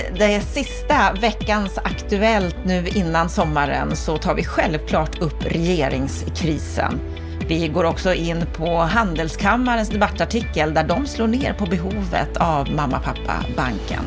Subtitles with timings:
[0.00, 7.00] I det sista veckans Aktuellt nu innan sommaren så tar vi självklart upp regeringskrisen.
[7.48, 13.00] Vi går också in på Handelskammarens debattartikel där de slår ner på behovet av mamma,
[13.00, 14.04] pappa, banken.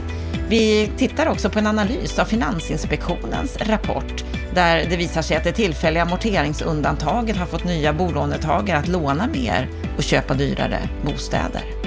[0.50, 4.24] Vi tittar också på en analys av Finansinspektionens rapport
[4.54, 9.70] där det visar sig att det tillfälliga amorteringsundantaget har fått nya bolånetagare att låna mer
[9.98, 11.83] och köpa dyrare bostäder.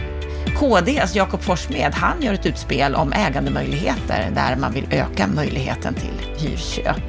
[0.58, 5.94] KDs alltså Jakob Forssmed, han gör ett utspel om ägandemöjligheter där man vill öka möjligheten
[5.94, 7.02] till hyrköp.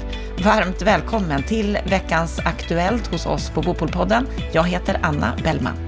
[0.43, 4.27] Varmt välkommen till veckans Aktuellt hos oss på Bopolpodden.
[4.51, 5.86] Jag heter Anna Bellman.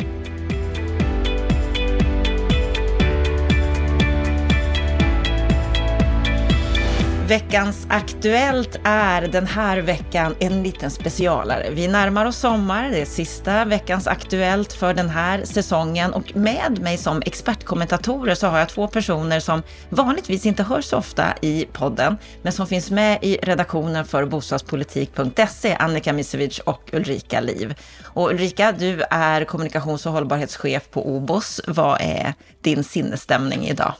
[7.29, 11.69] Veckans Aktuellt är den här veckan en liten specialare.
[11.71, 16.79] Vi närmar oss sommar, det är sista veckans Aktuellt för den här säsongen och med
[16.81, 21.65] mig som expertkommentatorer så har jag två personer som vanligtvis inte hörs så ofta i
[21.73, 27.75] podden, men som finns med i redaktionen för bostadspolitik.se, Annika Misevic och Ulrika Liv.
[28.03, 31.61] Och Ulrika, du är kommunikations och hållbarhetschef på OBOS.
[31.67, 33.93] Vad är din sinnesstämning idag?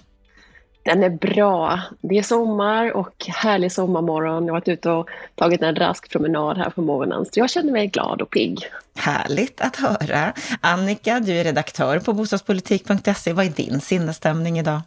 [0.90, 1.80] Den är bra.
[2.02, 4.46] Det är sommar och härlig sommarmorgon.
[4.46, 7.72] Jag har varit ute och tagit en rask promenad här på morgonen, så jag känner
[7.72, 8.60] mig glad och pigg.
[8.96, 10.34] Härligt att höra.
[10.62, 13.34] Annika, du är redaktör på bostadspolitik.se.
[13.34, 14.82] Vad är din sinnesstämning idag?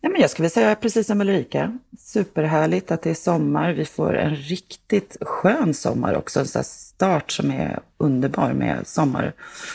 [0.00, 1.78] Nej, men jag skulle säga precis som Ulrika.
[1.98, 3.72] Superhärligt att det är sommar.
[3.72, 6.40] Vi får en riktigt skön sommar också.
[6.40, 9.32] En start som är underbar med sommar,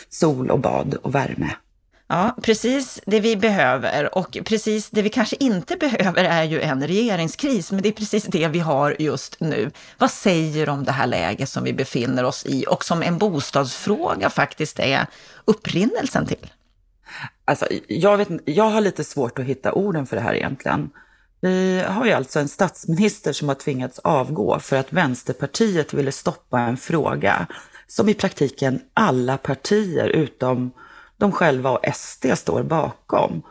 [0.08, 1.50] sol och bad och värme.
[2.08, 6.86] Ja, precis det vi behöver och precis det vi kanske inte behöver är ju en
[6.86, 9.70] regeringskris, men det är precis det vi har just nu.
[9.98, 13.18] Vad säger du om det här läget som vi befinner oss i och som en
[13.18, 15.06] bostadsfråga faktiskt är
[15.44, 16.50] upprinnelsen till?
[17.44, 20.90] Alltså, jag, vet, jag har lite svårt att hitta orden för det här egentligen.
[21.40, 26.60] Vi har ju alltså en statsminister som har tvingats avgå för att Vänsterpartiet ville stoppa
[26.60, 27.46] en fråga
[27.86, 30.72] som i praktiken alla partier utom
[31.16, 33.42] de själva och SD står bakom.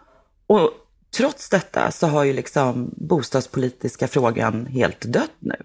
[0.48, 0.72] Och
[1.18, 5.56] trots detta så har ju liksom bostadspolitiska frågan helt dött nu.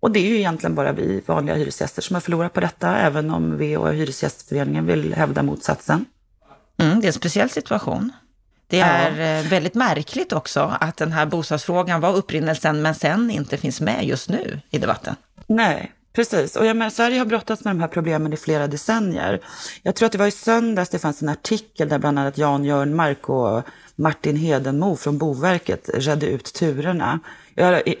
[0.00, 3.30] Och det är ju egentligen bara vi vanliga hyresgäster som har förlorat på detta, även
[3.30, 6.04] om vi och Hyresgästföreningen vill hävda motsatsen.
[6.78, 8.12] Mm, det är en speciell situation.
[8.66, 9.40] Det är ja.
[9.40, 14.04] Eh, väldigt märkligt också att den här bostadsfrågan var upprinnelsen, men sen inte finns med
[14.04, 15.14] just nu i debatten.
[15.46, 19.40] Nej, Precis, och jag menar, Sverige har brottats med de här problemen i flera decennier.
[19.82, 22.64] Jag tror att det var i söndags det fanns en artikel där bland annat Jan
[22.64, 23.62] Jörnmark och
[23.96, 27.20] Martin Hedenmo från Boverket redde ut turerna.
[27.54, 27.94] Jag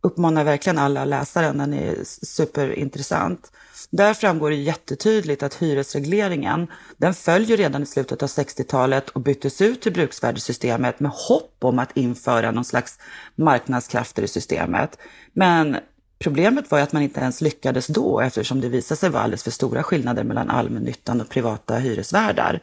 [0.00, 3.52] uppmanar verkligen alla att läsa den, den är superintressant.
[3.90, 9.60] Där framgår det jättetydligt att hyresregleringen, den följer redan i slutet av 60-talet och byttes
[9.60, 12.98] ut till bruksvärdessystemet med hopp om att införa någon slags
[13.34, 14.98] marknadskrafter i systemet.
[15.32, 15.76] Men
[16.24, 19.42] Problemet var ju att man inte ens lyckades då eftersom det visade sig vara alldeles
[19.42, 22.60] för stora skillnader mellan allmännyttan och privata hyresvärdar.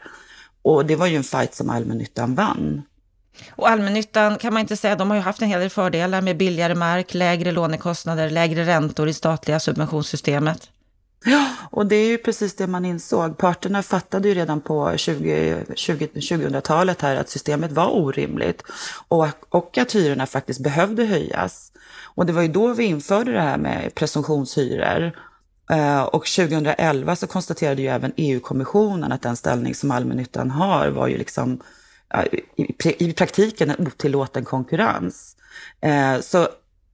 [0.62, 2.82] Och det var ju en fight som allmännyttan vann.
[3.52, 6.38] Och allmännyttan kan man inte säga, de har ju haft en hel del fördelar med
[6.38, 10.70] billigare mark, lägre lånekostnader, lägre räntor i statliga subventionssystemet.
[11.26, 13.38] Ja, och det är ju precis det man insåg.
[13.38, 18.64] Parterna fattade ju redan på 20, 20, 2000-talet här att systemet var orimligt
[19.08, 21.72] och, och att hyrorna faktiskt behövde höjas.
[22.16, 25.12] Och det var ju då vi införde det här med presumtionshyror.
[25.72, 31.08] Eh, och 2011 så konstaterade ju även EU-kommissionen att den ställning som allmännyttan har var
[31.08, 31.62] ju liksom
[32.98, 35.36] i praktiken en otillåten konkurrens.
[35.82, 36.48] Eh, så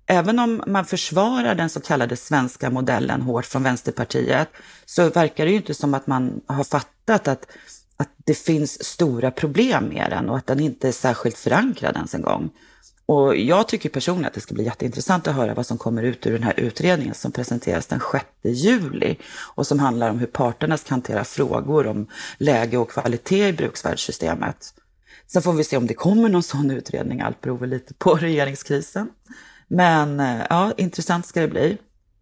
[0.07, 4.50] även om man försvarar den så kallade svenska modellen hårt från Vänsterpartiet
[4.85, 7.47] så verkar det ju inte som att man har fattat att,
[7.97, 12.16] att det finns stora problem med den och att den inte är särskilt förankrad ens
[12.16, 12.50] en gång.
[13.06, 16.28] Och jag tycker personligen att det ska bli jätteintressant att höra vad som kommer ut
[16.28, 19.18] ur den här utredningen som presenteras den 6 juli
[19.56, 22.07] och som handlar om hur parterna ska hantera frågor om
[22.38, 24.74] läge och kvalitet i bruksvärdessystemet.
[25.28, 28.15] Sen får vi se om det kommer någon sån utredning, allt beror väl lite på
[28.21, 29.10] regeringskrisen.
[29.68, 31.78] Men eh, ja, intressant ska det bli.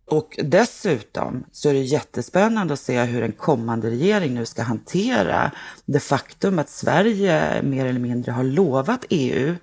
[0.08, 5.52] Och dessutom så är det jättespännande att se hur en kommande regering nu ska hantera
[5.86, 9.56] det faktum att Sverige mer eller mindre har lovat EU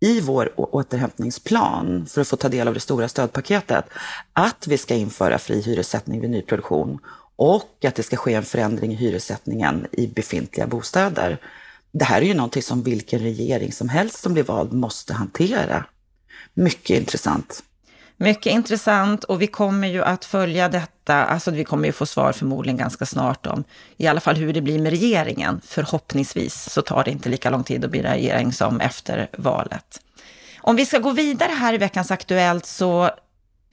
[0.00, 3.84] i vår återhämtningsplan för att få ta del av det stora stödpaketet
[4.32, 6.98] att vi ska införa fri hyressättning vid nyproduktion
[7.36, 11.40] och att det ska ske en förändring i hyressättningen i befintliga bostäder.
[11.92, 15.84] Det här är ju någonting som vilken regering som helst som blir vald måste hantera.
[16.58, 17.62] Mycket intressant.
[18.16, 22.32] Mycket intressant och vi kommer ju att följa detta, alltså vi kommer ju få svar
[22.32, 23.64] förmodligen ganska snart om
[23.96, 25.60] i alla fall hur det blir med regeringen.
[25.64, 30.00] Förhoppningsvis så tar det inte lika lång tid att bli regering som efter valet.
[30.60, 33.10] Om vi ska gå vidare här i veckans Aktuellt så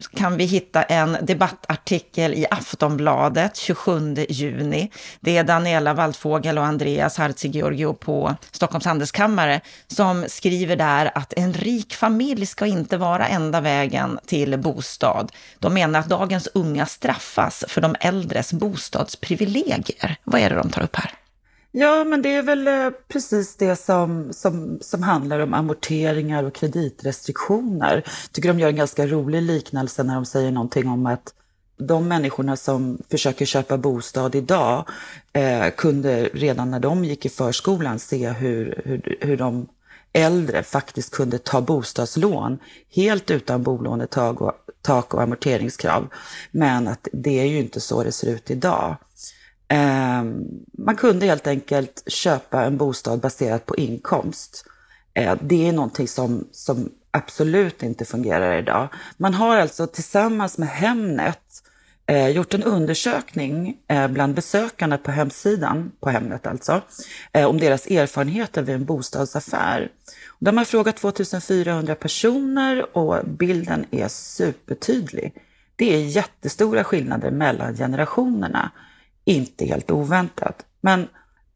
[0.07, 4.91] kan vi hitta en debattartikel i Aftonbladet 27 juni.
[5.19, 11.53] Det är Daniela Waldfågel och Andreas Hartzigiorgio på Stockholms handelskammare som skriver där att en
[11.53, 15.31] rik familj ska inte vara enda vägen till bostad.
[15.59, 20.15] De menar att dagens unga straffas för de äldres bostadsprivilegier.
[20.23, 21.22] Vad är det de tar upp här?
[21.75, 26.53] Ja, men det är väl eh, precis det som, som, som handlar om amorteringar och
[26.55, 27.95] kreditrestriktioner.
[28.05, 31.33] Jag tycker de gör en ganska rolig liknelse när de säger någonting om att
[31.77, 34.85] de människorna som försöker köpa bostad idag
[35.33, 39.67] eh, kunde redan när de gick i förskolan se hur, hur, hur de
[40.13, 42.59] äldre faktiskt kunde ta bostadslån
[42.95, 46.07] helt utan bolånetak och, tak och amorteringskrav.
[46.51, 48.97] Men att det är ju inte så det ser ut idag.
[49.73, 50.45] Ehm,
[50.77, 54.65] man kunde helt enkelt köpa en bostad baserat på inkomst.
[55.13, 58.87] Eh, det är någonting som, som absolut inte fungerar idag.
[59.17, 61.63] Man har alltså tillsammans med Hemnet
[62.05, 66.81] eh, gjort en undersökning eh, bland besökarna på hemsidan, på Hemnet alltså,
[67.31, 69.91] eh, om deras erfarenheter vid en bostadsaffär.
[70.39, 75.33] De har frågat 2400 personer och bilden är supertydlig.
[75.75, 78.71] Det är jättestora skillnader mellan generationerna
[79.25, 80.65] inte helt oväntat.
[80.81, 81.07] Men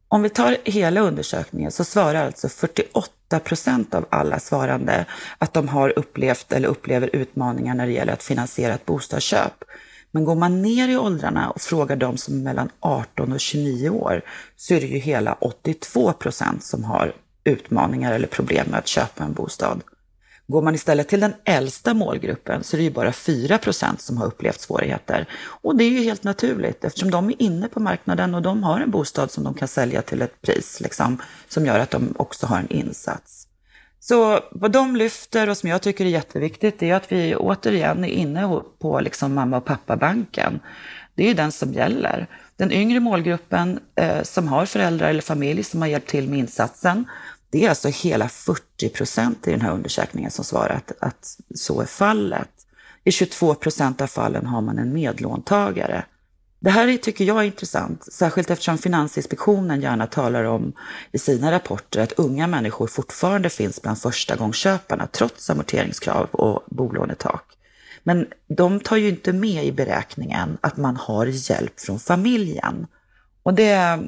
[0.07, 5.05] om vi tar hela undersökningen så svarar alltså 48 procent av alla svarande
[5.37, 9.63] att de har upplevt eller upplever utmaningar när det gäller att finansiera ett bostadsköp.
[10.11, 13.89] Men går man ner i åldrarna och frågar de som är mellan 18 och 29
[13.89, 14.21] år
[14.55, 19.23] så är det ju hela 82 procent som har utmaningar eller problem med att köpa
[19.23, 19.81] en bostad.
[20.47, 24.25] Går man istället till den äldsta målgruppen så är det ju bara 4% som har
[24.25, 25.29] upplevt svårigheter.
[25.61, 28.79] Och det är ju helt naturligt eftersom de är inne på marknaden och de har
[28.79, 32.45] en bostad som de kan sälja till ett pris liksom, som gör att de också
[32.45, 33.47] har en insats.
[33.99, 38.09] Så vad de lyfter och som jag tycker är jätteviktigt är att vi återigen är
[38.09, 40.59] inne på liksom mamma och pappa-banken.
[41.15, 42.27] Det är ju den som gäller.
[42.55, 47.05] Den yngre målgruppen eh, som har föräldrar eller familj som har hjälpt till med insatsen,
[47.49, 51.81] det är alltså hela 40 procent i den här undersökningen som svarar att, att så
[51.81, 52.49] är fallet.
[53.03, 56.05] I 22 procent av fallen har man en medlåntagare.
[56.59, 60.73] Det här tycker jag är intressant, särskilt eftersom Finansinspektionen gärna talar om
[61.11, 67.43] i sina rapporter att unga människor fortfarande finns bland förstagångsköparna trots amorteringskrav och bolånetak.
[68.03, 72.88] Men de tar ju inte med i beräkningen att man har hjälp från familjen.
[73.43, 74.00] Och det,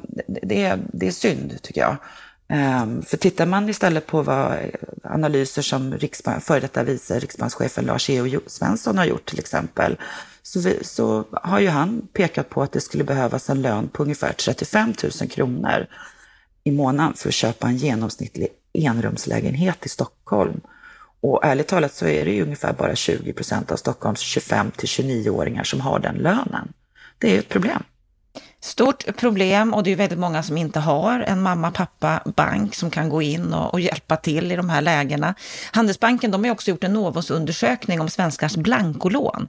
[0.42, 1.96] det, det är synd, tycker jag.
[2.50, 4.68] Ehm, för tittar man istället på vad eh,
[5.04, 8.40] analyser som riksbank, före detta vice riksbankschefen Lars E.O.
[8.46, 9.96] Svensson har gjort till exempel,
[10.42, 14.02] så, vi, så har ju han pekat på att det skulle behövas en lön på
[14.02, 15.86] ungefär 35 000 kronor
[16.64, 20.60] i månaden för att köpa en genomsnittlig enrumslägenhet i Stockholm.
[21.20, 24.88] Och ärligt talat så är det ju ungefär bara 20 procent av Stockholms 25 till
[24.88, 26.72] 29-åringar som har den lönen.
[27.18, 27.82] Det är ett problem.
[28.62, 32.90] Stort problem och det är väldigt många som inte har en mamma, pappa, bank som
[32.90, 35.34] kan gå in och, och hjälpa till i de här lägena.
[35.72, 39.48] Handelsbanken de har också gjort en Novos-undersökning om svenskars blankolån.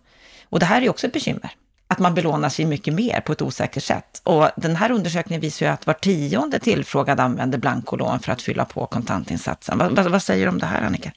[0.50, 1.52] Och det här är också ett bekymmer,
[1.88, 4.22] att man belånar sig mycket mer på ett osäkert sätt.
[4.24, 8.66] Och den här undersökningen visar ju att var tionde tillfrågad använder blankolån för att fylla
[8.66, 9.78] på kontantinsatsen.
[9.78, 11.12] Vad, vad, vad säger du om det här, Annika?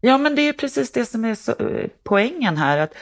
[0.00, 2.78] Ja, men det är precis det som är så, eh, poängen här.
[2.78, 2.92] att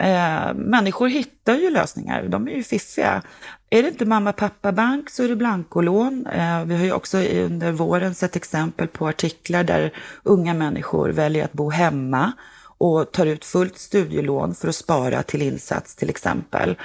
[0.00, 3.22] Eh, människor hittar ju lösningar, de är ju fiffiga.
[3.70, 6.26] Är det inte mamma pappa bank så är det blankolån.
[6.26, 9.92] Eh, vi har ju också under våren sett exempel på artiklar där
[10.22, 12.32] unga människor väljer att bo hemma
[12.78, 16.76] och tar ut fullt studielån för att spara till insats till exempel.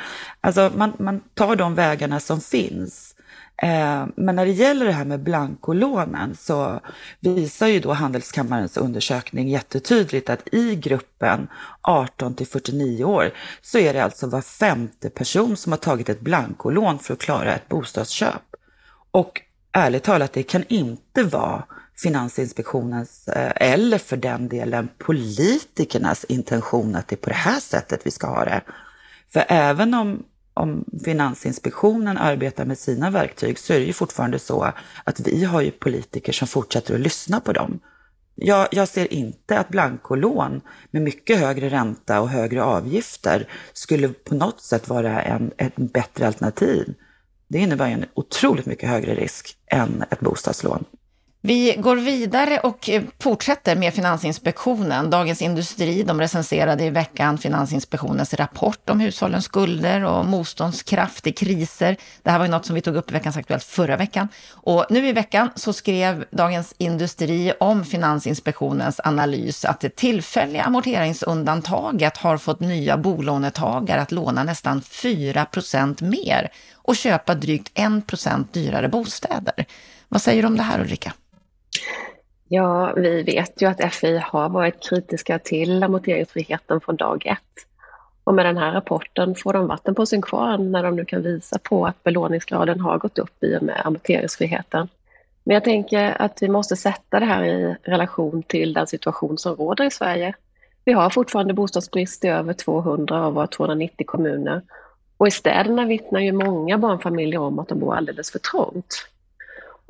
[0.41, 3.14] Alltså man, man tar de vägarna som finns.
[3.57, 6.79] Eh, men när det gäller det här med blankolånen så
[7.19, 11.47] visar ju då Handelskammarens undersökning jättetydligt att i gruppen
[11.81, 13.31] 18 till 49 år
[13.61, 17.55] så är det alltså var femte person som har tagit ett blankolån för att klara
[17.55, 18.43] ett bostadsköp.
[19.11, 21.63] Och ärligt talat, det kan inte vara
[21.97, 28.01] Finansinspektionens eh, eller för den delen politikernas intention att det är på det här sättet
[28.03, 28.61] vi ska ha det.
[29.33, 30.23] För även om
[30.55, 34.71] om Finansinspektionen arbetar med sina verktyg så är det ju fortfarande så
[35.03, 37.79] att vi har ju politiker som fortsätter att lyssna på dem.
[38.35, 44.35] Jag, jag ser inte att blankolån med mycket högre ränta och högre avgifter skulle på
[44.35, 46.93] något sätt vara en, ett bättre alternativ.
[47.47, 50.85] Det innebär ju en otroligt mycket högre risk än ett bostadslån.
[51.47, 55.09] Vi går vidare och eh, fortsätter med Finansinspektionen.
[55.09, 61.97] Dagens Industri de recenserade i veckan Finansinspektionens rapport om hushållens skulder och motståndskraft i kriser.
[62.23, 64.27] Det här var ju något som vi tog upp i Veckans Aktuellt förra veckan.
[64.51, 72.17] Och nu i veckan så skrev Dagens Industri om Finansinspektionens analys att det tillfälliga amorteringsundantaget
[72.17, 79.65] har fått nya bolånetagare att låna nästan 4% mer och köpa drygt 1 dyrare bostäder.
[80.09, 81.13] Vad säger du om det här Ulrika?
[82.55, 87.67] Ja, vi vet ju att FI har varit kritiska till amorteringsfriheten från dag ett.
[88.23, 91.21] Och med den här rapporten får de vatten på sin kvarn när de nu kan
[91.21, 94.87] visa på att belåningsgraden har gått upp i och med amorteringsfriheten.
[95.43, 99.55] Men jag tänker att vi måste sätta det här i relation till den situation som
[99.55, 100.33] råder i Sverige.
[100.85, 104.61] Vi har fortfarande bostadsbrist i över 200 av våra 290 kommuner.
[105.17, 109.07] Och i städerna vittnar ju många barnfamiljer om att de bor alldeles för trångt.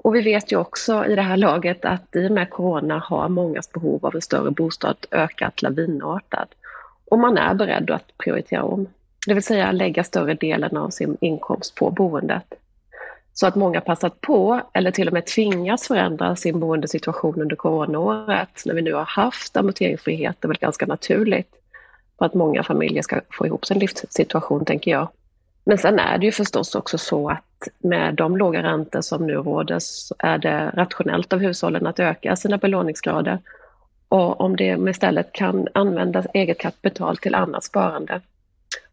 [0.05, 3.29] Och vi vet ju också i det här laget att i och med corona har
[3.29, 6.49] mångas behov av en större bostad ökat lavinartat.
[7.05, 8.87] Och man är beredd att prioritera om,
[9.27, 12.53] det vill säga lägga större delen av sin inkomst på boendet.
[13.33, 18.61] Så att många passat på, eller till och med tvingats förändra sin boendesituation under coronaåret,
[18.65, 21.55] när vi nu har haft amorteringsfrihet, det är väl ganska naturligt
[22.17, 25.07] för att många familjer ska få ihop sin livssituation, tänker jag.
[25.63, 29.33] Men sen är det ju förstås också så att med de låga räntor som nu
[29.33, 33.39] råder så är det rationellt av hushållen att öka sina belåningsgrader.
[34.09, 38.21] Och om de istället kan använda eget kapital till annat sparande.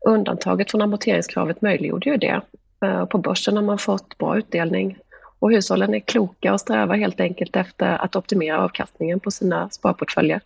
[0.07, 2.41] Undantaget från amorteringskravet möjliggjorde ju det.
[2.85, 4.99] Eh, på börsen har man fått bra utdelning
[5.39, 10.41] och hushållen är kloka och strävar helt enkelt efter att optimera avkastningen på sina sparportföljer.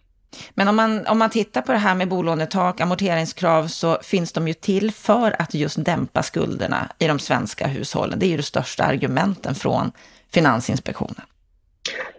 [0.54, 4.48] Men om man, om man tittar på det här med bolånetak, amorteringskrav, så finns de
[4.48, 8.18] ju till för att just dämpa skulderna i de svenska hushållen.
[8.18, 9.92] Det är ju de största argumenten från
[10.32, 11.22] Finansinspektionen.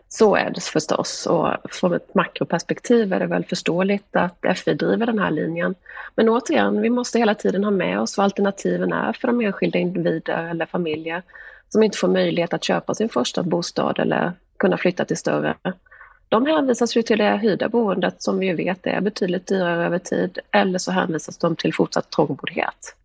[0.09, 5.05] Så är det förstås och från ett makroperspektiv är det väl förståeligt att FI driver
[5.05, 5.75] den här linjen.
[6.15, 9.79] Men återigen, vi måste hela tiden ha med oss vad alternativen är för de enskilda
[9.79, 11.23] individer eller familjer
[11.69, 15.55] som inte får möjlighet att köpa sin första bostad eller kunna flytta till större.
[16.29, 19.99] De hänvisas ju till det hyrda boendet som vi ju vet är betydligt dyrare över
[19.99, 22.95] tid eller så hänvisas de till fortsatt trångboddhet.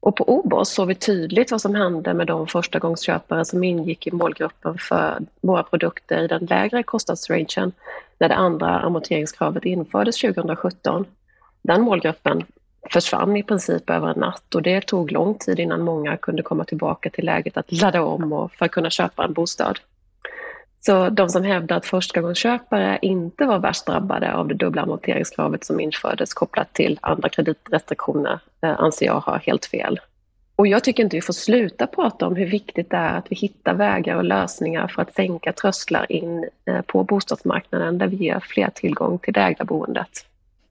[0.00, 4.10] Och på OBOS såg vi tydligt vad som hände med de förstagångsköpare som ingick i
[4.10, 7.72] målgruppen för våra produkter i den lägre kostnadsrangen
[8.18, 11.04] när det andra amorteringskravet infördes 2017.
[11.62, 12.44] Den målgruppen
[12.90, 16.64] försvann i princip över en natt och det tog lång tid innan många kunde komma
[16.64, 19.78] tillbaka till läget att ladda om och för att kunna köpa en bostad.
[20.80, 25.80] Så de som hävdar att förstagångsköpare inte var värst drabbade av det dubbla amorteringskravet som
[25.80, 30.00] infördes kopplat till andra kreditrestriktioner eh, anser jag har helt fel.
[30.56, 33.36] Och jag tycker inte vi får sluta prata om hur viktigt det är att vi
[33.36, 38.40] hittar vägar och lösningar för att sänka trösklar in eh, på bostadsmarknaden där vi ger
[38.40, 40.26] fler tillgång till det ägda boendet.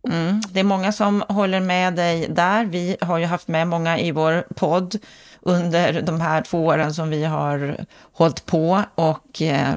[0.08, 2.66] Mm, det är många som håller med dig där.
[2.66, 4.96] Vi har ju haft med många i vår podd
[5.42, 7.76] under de här två åren som vi har
[8.14, 9.74] hållit på och eh,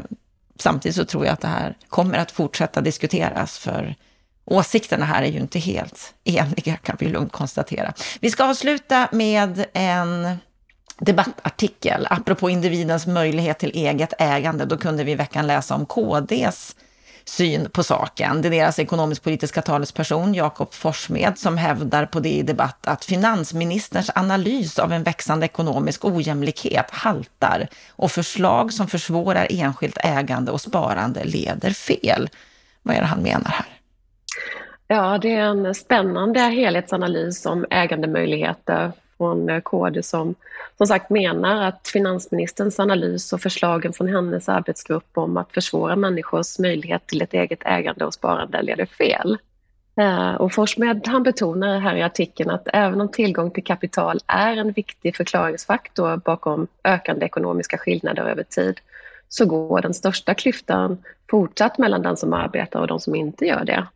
[0.59, 3.95] samtidigt så tror jag att det här kommer att fortsätta diskuteras, för
[4.45, 7.93] åsikterna här är ju inte helt eniga, kan vi lugnt konstatera.
[8.21, 10.37] Vi ska avsluta med en
[10.99, 14.65] debattartikel, apropå individens möjlighet till eget ägande.
[14.65, 16.77] Då kunde vi i veckan läsa om KDs
[17.25, 18.43] syn på saken.
[18.43, 24.11] Det är deras ekonomisk-politiska talesperson Jakob Forssmed som hävdar på det i debatt att finansministerns
[24.15, 31.25] analys av en växande ekonomisk ojämlikhet haltar och förslag som försvårar enskilt ägande och sparande
[31.25, 32.29] leder fel.
[32.83, 33.67] Vad är det han menar här?
[34.87, 40.35] Ja, det är en spännande helhetsanalys om ägandemöjligheter från eh, KD som
[40.77, 46.59] som sagt menar att finansministerns analys och förslagen från hennes arbetsgrupp om att försvåra människors
[46.59, 49.39] möjlighet till ett eget ägande och sparande leder fel.
[49.97, 54.57] Eh, och Forssmed han betonar här i artikeln att även om tillgång till kapital är
[54.57, 58.81] en viktig förklaringsfaktor bakom ökande ekonomiska skillnader över tid
[59.29, 60.99] så går den största klyftan
[61.31, 63.87] fortsatt mellan den som arbetar och de som inte gör det.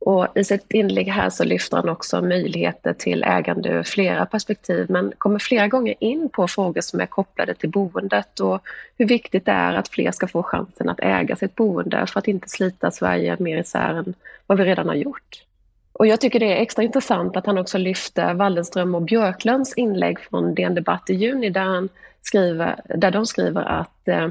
[0.00, 4.86] Och I sitt inlägg här så lyfter han också möjligheter till ägande ur flera perspektiv
[4.88, 8.62] men kommer flera gånger in på frågor som är kopplade till boendet och
[8.98, 12.28] hur viktigt det är att fler ska få chansen att äga sitt boende för att
[12.28, 14.14] inte slita Sverige mer isär än
[14.46, 15.44] vad vi redan har gjort.
[15.92, 20.20] Och jag tycker det är extra intressant att han också lyfter Wallenström och Björklunds inlägg
[20.20, 21.88] från DN Debatt i juni där, han
[22.22, 24.28] skriver, där de skriver att eh,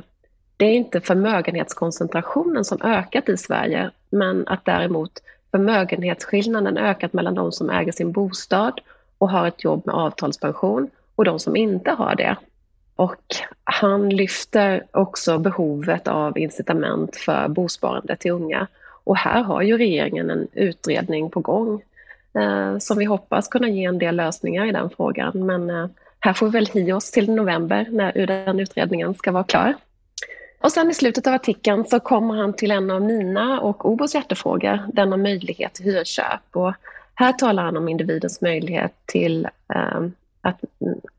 [0.57, 5.11] det är inte förmögenhetskoncentrationen som ökat i Sverige men att däremot
[5.51, 8.81] förmögenhetsskillnaden ökat mellan de som äger sin bostad
[9.17, 12.35] och har ett jobb med avtalspension och de som inte har det.
[12.95, 13.23] och
[13.63, 18.67] han lyfter också behovet av incitament för bosparande till unga.
[19.03, 21.81] Och här har ju regeringen en utredning på gång
[22.33, 25.45] eh, som vi hoppas kunna ge en del lösningar i den frågan.
[25.45, 25.87] Men eh,
[26.19, 29.73] här får vi väl hi oss till november när den utredningen ska vara klar.
[30.61, 34.15] Och sen i slutet av artikeln så kommer han till en av mina och Obos
[34.15, 36.41] hjärtefrågor, den om möjlighet till hyrköp.
[36.51, 36.73] Och
[37.15, 40.01] här talar han om individens möjlighet till eh,
[40.41, 40.63] att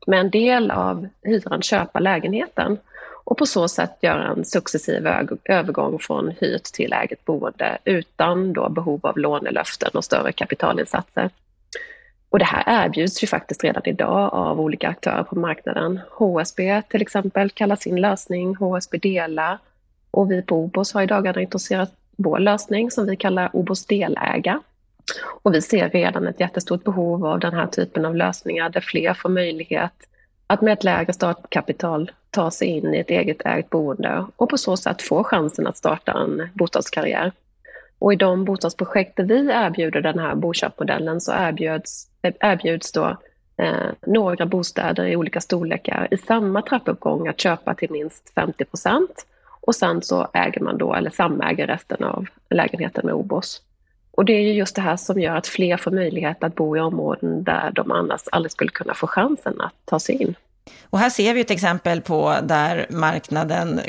[0.07, 2.77] med en del av hyran köpa lägenheten
[3.23, 5.07] och på så sätt göra en successiv
[5.43, 11.29] övergång från hyrt till eget boende utan då behov av lånelöften och större kapitalinsatser.
[12.31, 15.99] Och det här erbjuds ju faktiskt redan idag av olika aktörer på marknaden.
[16.11, 19.59] HSB till exempel kallar sin lösning HSB Dela
[20.11, 24.61] och vi på Obos har i dagarna introducerat vår lösning som vi kallar Obos Deläga.
[25.43, 29.13] Och vi ser redan ett jättestort behov av den här typen av lösningar där fler
[29.13, 29.93] får möjlighet
[30.47, 34.57] att med ett lägre startkapital ta sig in i ett eget ägt boende och på
[34.57, 37.31] så sätt få chansen att starta en bostadskarriär.
[38.01, 43.17] Och i de bostadsprojekt där vi erbjuder den här boköpmodellen så erbjuds, erbjuds då
[43.57, 49.25] eh, några bostäder i olika storlekar i samma trappuppgång att köpa till minst 50 procent.
[49.61, 53.61] Och sen så äger man då, eller samäger resten av lägenheten med OBOS.
[54.11, 56.77] Och det är ju just det här som gör att fler får möjlighet att bo
[56.77, 60.35] i områden där de annars aldrig skulle kunna få chansen att ta sig in.
[60.89, 63.79] Och här ser vi ett exempel på där marknaden,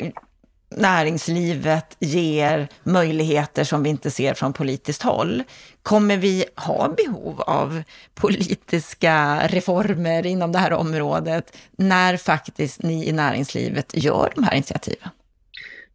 [0.77, 5.43] näringslivet ger möjligheter som vi inte ser från politiskt håll.
[5.83, 13.11] Kommer vi ha behov av politiska reformer inom det här området när faktiskt ni i
[13.11, 15.09] näringslivet gör de här initiativen?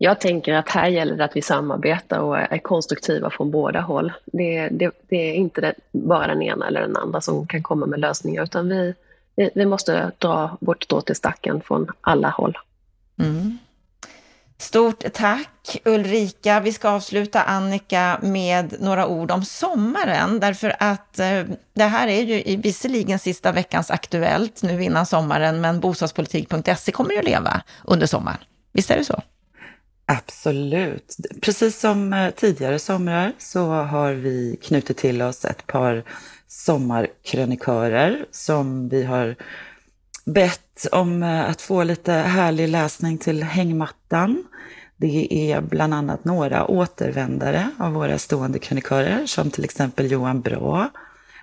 [0.00, 4.12] Jag tänker att här gäller det att vi samarbetar och är konstruktiva från båda håll.
[4.26, 7.87] Det, det, det är inte det, bara den ena eller den andra som kan komma
[7.87, 8.94] med lösningar, utan vi,
[9.54, 12.58] vi måste dra vårt strå till stacken från alla håll.
[13.18, 13.58] Mm.
[14.61, 16.61] Stort tack Ulrika.
[16.61, 21.43] Vi ska avsluta Annika med några ord om sommaren, därför att eh,
[21.75, 27.19] det här är ju visserligen sista veckans Aktuellt nu innan sommaren, men bostadspolitik.se kommer ju
[27.19, 28.38] att leva under sommaren.
[28.73, 29.23] Visst är det så?
[30.07, 31.17] Absolut.
[31.41, 36.04] Precis som eh, tidigare somrar så har vi knutit till oss ett par
[36.47, 39.37] sommarkrönikörer som vi har
[40.34, 44.45] bett om eh, att få lite härlig läsning till hängmattan.
[44.97, 50.91] Det är bland annat några återvändare av våra stående krönikörer som till exempel Johan Bra,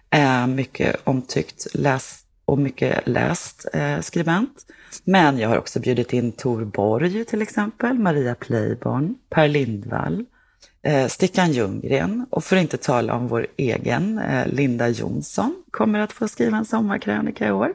[0.10, 4.65] eh, mycket omtyckt läst och mycket läst eh, skribent.
[5.04, 10.26] Men jag har också bjudit in Tor Borg till exempel, Maria Pleiborn, Per Lindvall,
[11.10, 16.28] Stickan Ljunggren och för att inte tala om vår egen Linda Jonsson kommer att få
[16.28, 17.74] skriva en sommarkrönika i år.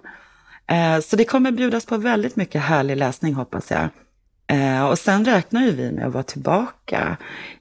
[0.71, 3.89] Eh, så det kommer bjudas på väldigt mycket härlig läsning hoppas jag.
[4.47, 7.17] Eh, och sen räknar ju vi med att vara tillbaka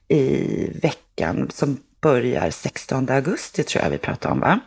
[0.07, 4.59] i veckan som börjar 16 augusti tror jag vi pratar om va?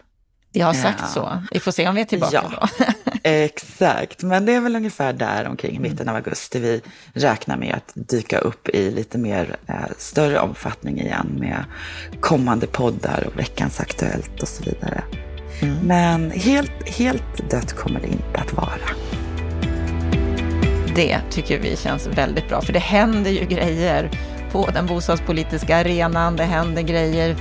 [0.53, 1.07] Vi har sagt ja.
[1.07, 1.43] så.
[1.53, 2.85] Vi får se om vi är tillbaka ja, då.
[3.23, 5.91] exakt, men det är väl ungefär där omkring mm.
[5.91, 11.01] mitten av augusti vi räknar med att dyka upp i lite mer eh, större omfattning
[11.01, 11.65] igen med
[12.21, 15.05] kommande poddar och veckans Aktuellt och så vidare.
[15.63, 15.79] Mm.
[15.83, 18.89] Men helt, helt dött kommer det inte att vara.
[20.95, 24.11] Det tycker vi känns väldigt bra, för det händer ju grejer
[24.53, 26.37] på den bostadspolitiska arenan.
[26.37, 27.37] Det händer grejer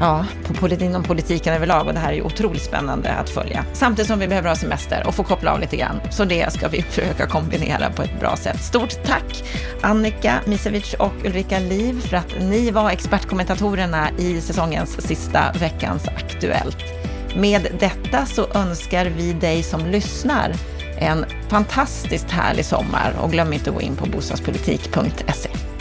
[0.00, 0.24] ja,
[0.60, 3.64] på inom politiken överlag och det här är ju otroligt spännande att följa.
[3.72, 6.00] Samtidigt som vi behöver ha semester och få koppla av lite grann.
[6.10, 8.62] Så det ska vi försöka kombinera på ett bra sätt.
[8.62, 9.44] Stort tack
[9.80, 17.03] Annika Misevic och Ulrika Liv för att ni var expertkommentatorerna i säsongens sista Veckans Aktuellt.
[17.36, 20.52] Med detta så önskar vi dig som lyssnar
[20.98, 25.73] en fantastiskt härlig sommar och glöm inte att gå in på bostadspolitik.se.